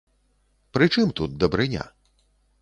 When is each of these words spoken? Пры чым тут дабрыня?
Пры 0.77 0.87
чым 0.95 1.11
тут 1.19 1.37
дабрыня? 1.45 1.87